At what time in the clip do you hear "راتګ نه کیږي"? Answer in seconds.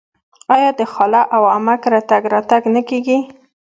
2.33-3.17